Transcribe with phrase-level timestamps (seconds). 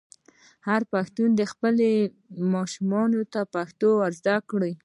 [0.67, 1.87] هر پښتون دې خپلو
[2.53, 4.71] ماشومانو ته پښتو زده کړه.